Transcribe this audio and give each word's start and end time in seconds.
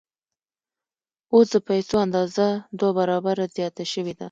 اوس 1.33 1.47
د 1.53 1.55
پیسو 1.67 1.95
اندازه 2.05 2.47
دوه 2.79 2.91
برابره 2.99 3.45
زیاته 3.55 3.83
شوې 3.93 4.13
ده 4.15 4.19